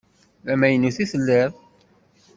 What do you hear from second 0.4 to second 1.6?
D tamaynut i telliḍ?